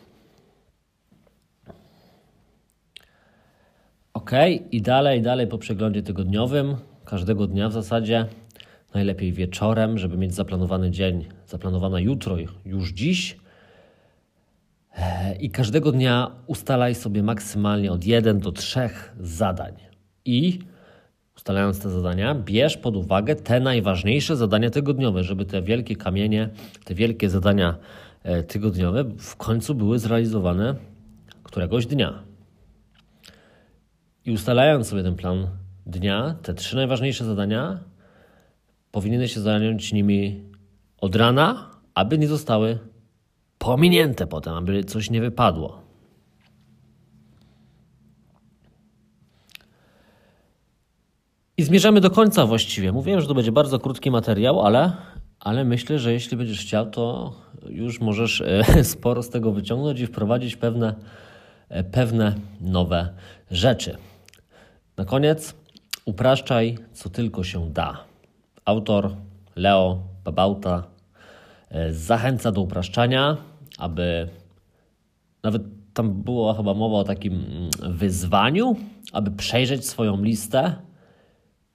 Ok, 4.17 4.31
i 4.73 4.83
dalej, 4.83 5.23
dalej 5.23 5.47
po 5.47 5.59
przeglądzie 5.59 6.03
tygodniowym, 6.03 6.77
każdego 7.05 7.47
dnia 7.47 7.69
w 7.69 7.73
zasadzie, 7.73 8.27
najlepiej 8.95 9.33
wieczorem, 9.33 9.99
żeby 9.99 10.17
mieć 10.17 10.35
zaplanowany 10.35 10.91
dzień, 10.91 11.25
zaplanowane 11.47 12.03
jutro, 12.03 12.37
już 12.65 12.93
dziś. 12.93 13.37
I 15.41 15.51
każdego 15.51 15.93
dnia 15.93 16.31
ustalaj 16.47 16.95
sobie 16.95 17.23
maksymalnie 17.23 17.93
od 17.93 18.05
1 18.05 18.39
do 18.39 18.53
3 18.53 18.81
zadań. 19.21 19.75
I 20.25 20.59
ustalając 21.37 21.81
te 21.81 21.91
zadania, 21.91 22.35
bierz 22.35 22.77
pod 22.77 22.97
uwagę 22.97 23.35
te 23.35 23.61
najważniejsze 23.61 24.37
zadania 24.37 24.71
tygodniowe, 24.71 25.25
żeby 25.25 25.45
te 25.45 25.63
wielkie 25.63 25.97
kamienie, 25.97 26.49
te 26.85 26.95
wielkie 26.95 27.31
zadania 27.31 27.77
e, 28.23 28.43
tygodniowe 28.43 29.05
w 29.19 29.37
końcu 29.37 29.75
były 29.75 29.99
zrealizowane 29.99 30.75
któregoś 31.43 31.87
dnia. 31.87 32.26
I 34.27 34.33
ustalając 34.33 34.89
sobie 34.89 35.03
ten 35.03 35.17
plan 35.17 35.47
dnia, 35.87 36.35
te 36.43 36.55
trzy 36.55 36.77
najważniejsze 36.77 37.25
zadania, 37.25 37.79
powinieneś 38.93 39.35
się 39.35 39.41
zająć 39.41 39.93
nimi 39.93 40.45
od 40.99 41.17
rana, 41.17 41.71
aby 41.95 42.19
nie 42.19 42.29
zostały 42.29 42.79
pominięte 43.59 44.27
potem, 44.27 44.55
aby 44.55 44.85
coś 44.85 45.11
nie 45.11 45.21
wypadło. 45.21 45.83
I 51.57 51.63
zmierzamy 51.63 52.01
do 52.01 52.11
końca 52.11 52.47
właściwie. 52.47 52.93
Mówiłem, 52.93 53.21
że 53.21 53.27
to 53.27 53.35
będzie 53.35 53.53
bardzo 53.53 53.79
krótki 53.79 54.11
materiał, 54.11 54.61
ale, 54.61 54.93
ale 55.41 55.65
myślę, 55.65 55.99
że 55.99 56.13
jeśli 56.13 56.37
będziesz 56.37 56.61
chciał, 56.61 56.91
to 56.91 57.35
już 57.69 58.01
możesz 58.01 58.41
e, 58.41 58.85
sporo 58.95 59.23
z 59.23 59.31
tego 59.31 59.53
wyciągnąć 59.53 60.01
i 60.01 60.07
wprowadzić 60.07 60.57
pewne, 60.57 60.95
e, 61.69 61.85
pewne 61.85 62.35
nowe 62.61 63.15
rzeczy. 63.51 63.97
Na 64.97 65.05
koniec 65.05 65.55
upraszczaj, 66.05 66.79
co 66.93 67.11
tylko 67.11 67.45
się 67.45 67.71
da. 67.71 68.05
Autor 68.65 69.17
Leo 69.57 70.03
Babauta 70.25 70.87
e, 71.71 71.93
zachęca 71.93 72.53
do 72.53 72.61
upraszczania, 72.61 73.37
aby 73.79 74.29
nawet 75.43 75.63
tam 75.95 76.23
była 76.23 76.55
chyba 76.55 76.75
mowa 76.75 76.97
o 76.97 77.05
takim 77.05 77.33
mm, 77.35 77.71
wyzwaniu, 77.97 78.77
aby 79.13 79.31
przejrzeć 79.31 79.87
swoją 79.87 80.23
listę 80.23 80.77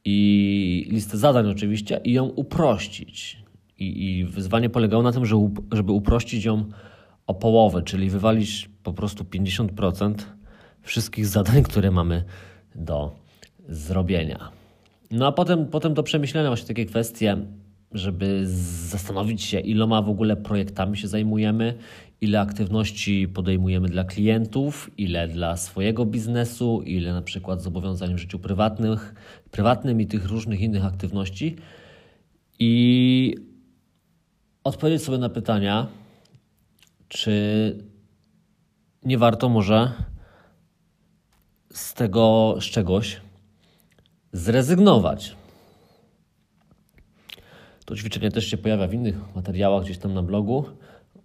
i 0.06 0.88
listę 0.92 1.18
zadań 1.18 1.50
oczywiście 1.52 2.02
i 2.04 2.14
ją 2.14 2.26
uprościć. 2.26 3.44
I, 3.78 4.10
i 4.10 4.26
wyzwanie 4.26 4.70
polegało 4.70 5.04
na 5.04 5.12
tym, 5.12 5.26
że, 5.26 5.36
żeby 5.72 5.92
uprościć 5.92 6.46
ją 6.46 6.66
o 7.28 7.34
połowę, 7.34 7.82
czyli 7.84 8.10
wywalić 8.10 8.70
po 8.84 8.94
prostu 8.94 9.24
50% 9.24 10.14
wszystkich 10.82 11.26
zadań, 11.28 11.64
które 11.64 11.92
mamy 11.92 12.24
do 12.76 13.16
zrobienia. 13.70 14.52
No 15.12 15.28
a 15.28 15.32
potem, 15.32 15.66
potem 15.66 15.94
do 15.94 16.04
przemyślenia 16.04 16.50
właśnie 16.50 16.68
takie 16.68 16.86
kwestie, 16.86 17.38
żeby 17.92 18.42
zastanowić 18.90 19.42
się, 19.42 19.60
iloma 19.60 20.02
w 20.02 20.10
ogóle 20.10 20.36
projektami 20.36 20.98
się 20.98 21.08
zajmujemy, 21.08 21.74
ile 22.22 22.40
aktywności 22.40 23.28
podejmujemy 23.28 23.90
dla 23.90 24.04
klientów, 24.04 24.92
ile 24.98 25.28
dla 25.28 25.58
swojego 25.58 26.06
biznesu, 26.06 26.82
ile 26.86 27.14
na 27.14 27.22
przykład 27.22 27.62
zobowiązań 27.62 28.16
w 28.16 28.18
życiu 28.18 28.40
prywatnych, 28.40 29.14
prywatnym 29.52 30.02
i 30.02 30.08
tych 30.08 30.26
różnych 30.26 30.62
innych 30.62 30.86
aktywności. 30.86 31.56
I 32.60 33.36
odpowiedzieć 34.64 35.04
sobie 35.04 35.18
na 35.18 35.30
pytania, 35.30 35.88
czy 37.08 37.32
nie 39.04 39.18
warto 39.18 39.50
może 39.50 39.92
z 41.74 41.94
tego 41.94 42.56
z 42.60 42.64
czegoś 42.64 43.22
zrezygnować. 44.32 45.36
To 47.86 47.96
ćwiczenie 47.96 48.32
też 48.32 48.46
się 48.46 48.58
pojawia 48.58 48.88
w 48.88 48.94
innych 48.94 49.36
materiałach 49.36 49.84
gdzieś 49.84 49.98
tam 49.98 50.14
na 50.14 50.24
blogu. 50.24 50.66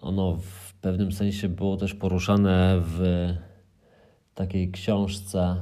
Ono 0.00 0.36
w 0.36 0.74
pewnym 0.74 1.12
sensie 1.12 1.48
było 1.48 1.76
też 1.76 1.94
poruszane 1.94 2.80
w 2.80 3.28
takiej 4.34 4.70
książce 4.70 5.56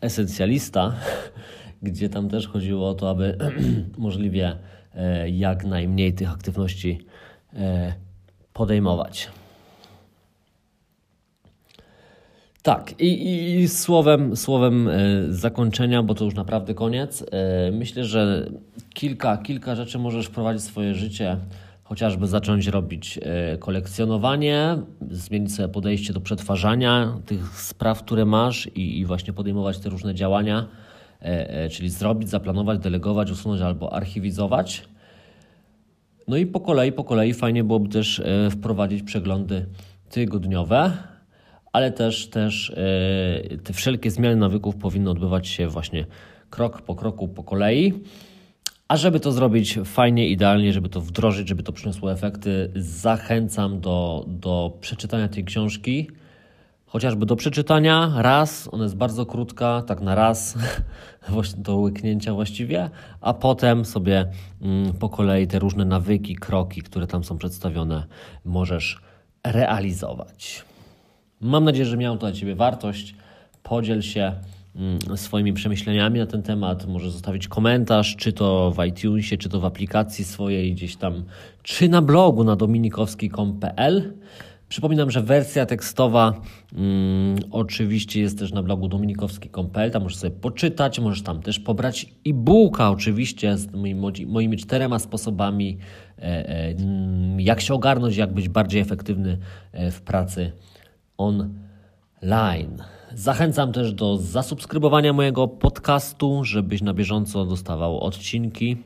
Esencjalista, 0.00 0.94
gdzie 1.82 2.08
tam 2.08 2.28
też 2.28 2.48
chodziło 2.48 2.88
o 2.88 2.94
to, 2.94 3.10
aby 3.10 3.38
możliwie 3.98 4.58
e, 4.94 5.30
jak 5.30 5.64
najmniej 5.64 6.14
tych 6.14 6.30
aktywności 6.30 7.06
e, 7.54 7.94
podejmować. 8.52 9.30
Tak, 12.62 13.00
i, 13.00 13.60
i, 13.60 13.68
słowem, 13.68 14.36
słowem 14.36 14.88
e, 14.88 14.92
zakończenia, 15.28 16.02
bo 16.02 16.14
to 16.14 16.24
już 16.24 16.34
naprawdę 16.34 16.74
koniec. 16.74 17.24
E, 17.32 17.70
myślę, 17.72 18.04
że 18.04 18.50
kilka, 18.94 19.36
kilka 19.36 19.74
rzeczy 19.74 19.98
możesz 19.98 20.26
wprowadzić 20.26 20.62
w 20.62 20.66
swoje 20.66 20.94
życie, 20.94 21.36
chociażby 21.84 22.26
zacząć 22.26 22.66
robić 22.66 23.18
e, 23.22 23.58
kolekcjonowanie, 23.58 24.78
zmienić 25.10 25.54
sobie 25.54 25.68
podejście 25.68 26.12
do 26.12 26.20
przetwarzania 26.20 27.18
tych 27.26 27.60
spraw, 27.60 28.02
które 28.02 28.24
masz 28.24 28.66
i, 28.66 28.98
i 28.98 29.04
właśnie 29.04 29.32
podejmować 29.32 29.78
te 29.78 29.88
różne 29.88 30.14
działania, 30.14 30.66
czyli 31.70 31.90
zrobić, 31.90 32.28
zaplanować, 32.28 32.78
delegować, 32.78 33.30
usunąć 33.30 33.62
albo 33.62 33.92
archiwizować. 33.92 34.82
No 36.28 36.36
i 36.36 36.46
po 36.46 36.60
kolei, 36.60 36.92
po 36.92 37.04
kolei 37.04 37.34
fajnie 37.34 37.64
byłoby 37.64 37.88
też 37.88 38.22
wprowadzić 38.50 39.02
przeglądy 39.02 39.66
tygodniowe 40.10 40.92
ale 41.72 41.92
też, 41.92 42.28
też 42.28 42.70
e, 42.70 43.58
te 43.58 43.72
wszelkie 43.72 44.10
zmiany 44.10 44.36
nawyków 44.36 44.76
powinny 44.76 45.10
odbywać 45.10 45.48
się 45.48 45.68
właśnie 45.68 46.06
krok 46.50 46.82
po 46.82 46.94
kroku, 46.94 47.28
po 47.28 47.44
kolei. 47.44 47.92
A 48.88 48.96
żeby 48.96 49.20
to 49.20 49.32
zrobić 49.32 49.78
fajnie, 49.84 50.28
idealnie, 50.28 50.72
żeby 50.72 50.88
to 50.88 51.00
wdrożyć, 51.00 51.48
żeby 51.48 51.62
to 51.62 51.72
przyniosło 51.72 52.12
efekty, 52.12 52.72
zachęcam 52.76 53.80
do, 53.80 54.24
do 54.28 54.78
przeczytania 54.80 55.28
tej 55.28 55.44
książki. 55.44 56.10
Chociażby 56.86 57.26
do 57.26 57.36
przeczytania 57.36 58.12
raz, 58.16 58.68
ona 58.72 58.82
jest 58.84 58.96
bardzo 58.96 59.26
krótka, 59.26 59.82
tak 59.86 60.00
na 60.00 60.14
raz, 60.14 60.58
do 61.56 61.76
łyknięcia 61.76 62.34
właściwie, 62.34 62.90
a 63.20 63.34
potem 63.34 63.84
sobie 63.84 64.26
mm, 64.62 64.92
po 64.92 65.08
kolei 65.08 65.46
te 65.46 65.58
różne 65.58 65.84
nawyki, 65.84 66.36
kroki, 66.36 66.82
które 66.82 67.06
tam 67.06 67.24
są 67.24 67.38
przedstawione, 67.38 68.04
możesz 68.44 69.00
realizować. 69.44 70.64
Mam 71.42 71.64
nadzieję, 71.64 71.86
że 71.86 71.96
miało 71.96 72.16
to 72.16 72.20
dla 72.26 72.32
Ciebie 72.32 72.54
wartość. 72.54 73.14
Podziel 73.62 74.02
się 74.02 74.32
mm, 74.76 74.98
swoimi 75.16 75.52
przemyśleniami 75.52 76.18
na 76.18 76.26
ten 76.26 76.42
temat. 76.42 76.86
Może 76.86 77.10
zostawić 77.10 77.48
komentarz, 77.48 78.16
czy 78.16 78.32
to 78.32 78.70
w 78.76 78.84
iTunesie, 78.84 79.36
czy 79.36 79.48
to 79.48 79.60
w 79.60 79.64
aplikacji 79.64 80.24
swojej 80.24 80.74
gdzieś 80.74 80.96
tam, 80.96 81.24
czy 81.62 81.88
na 81.88 82.02
blogu 82.02 82.44
na 82.44 82.56
dominikowski.pl. 82.56 84.12
Przypominam, 84.68 85.10
że 85.10 85.22
wersja 85.22 85.66
tekstowa 85.66 86.40
mm, 86.74 87.38
oczywiście 87.50 88.20
jest 88.20 88.38
też 88.38 88.52
na 88.52 88.62
blogu 88.62 88.88
dominikowski.pl. 88.88 89.90
Tam 89.90 90.02
możesz 90.02 90.18
sobie 90.18 90.36
poczytać, 90.36 91.00
możesz 91.00 91.22
tam 91.22 91.42
też 91.42 91.60
pobrać 91.60 92.06
e-booka 92.26 92.90
oczywiście 92.90 93.58
z 93.58 93.72
moimi, 93.72 94.26
moimi 94.26 94.56
czterema 94.56 94.98
sposobami, 94.98 95.78
e, 96.18 96.22
e, 96.22 96.74
jak 97.38 97.60
się 97.60 97.74
ogarnąć, 97.74 98.16
jak 98.16 98.32
być 98.32 98.48
bardziej 98.48 98.80
efektywny 98.80 99.38
e, 99.72 99.90
w 99.90 100.02
pracy 100.02 100.52
online. 101.18 102.82
Zachęcam 103.14 103.72
też 103.72 103.92
do 103.92 104.16
zasubskrybowania 104.16 105.12
mojego 105.12 105.48
podcastu, 105.48 106.44
żebyś 106.44 106.82
na 106.82 106.94
bieżąco 106.94 107.44
dostawał 107.44 108.00
odcinki. 108.00 108.76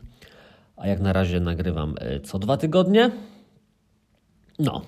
A 0.77 0.87
jak 0.87 1.01
na 1.01 1.13
razie 1.13 1.41
nagrywam 1.41 1.95
e, 2.01 2.21
co 2.21 2.39
dwa 2.39 2.57
tygodnie. 2.57 3.11
No, 4.59 4.83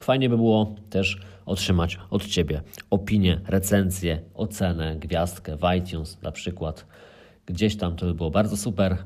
fajnie 0.00 0.28
by 0.28 0.36
było 0.36 0.74
też 0.90 1.20
otrzymać 1.46 1.98
od 2.10 2.26
Ciebie 2.26 2.62
opinię, 2.90 3.40
recenzję, 3.46 4.22
ocenę, 4.34 4.96
gwiazdkę 4.96 5.56
w 5.56 5.60
iTunes 5.78 6.22
na 6.22 6.32
przykład. 6.32 6.86
Gdzieś 7.46 7.76
tam 7.76 7.96
to 7.96 8.06
by 8.06 8.14
było 8.14 8.30
bardzo 8.30 8.56
super. 8.56 8.96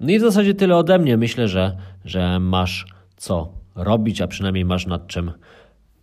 No 0.00 0.10
i 0.10 0.18
w 0.18 0.22
zasadzie 0.22 0.54
tyle 0.54 0.76
ode 0.76 0.98
mnie. 0.98 1.16
Myślę, 1.16 1.48
że, 1.48 1.76
że 2.04 2.38
masz 2.38 2.86
co 3.16 3.52
robić, 3.74 4.20
a 4.20 4.26
przynajmniej 4.26 4.64
masz 4.64 4.86
nad 4.86 5.06
czym 5.06 5.32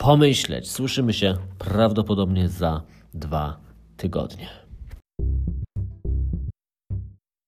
pomyśleć. 0.01 0.71
Słyszymy 0.71 1.13
się 1.13 1.37
prawdopodobnie 1.57 2.49
za 2.49 2.81
dwa 3.13 3.59
tygodnie. 3.97 4.49